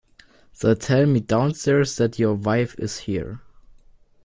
They 0.59 0.73
tell 0.73 1.05
me 1.05 1.19
downstairs 1.19 1.95
that 1.97 2.17
your 2.17 2.33
wife 2.33 2.73
is 2.79 3.01
here. 3.01 3.41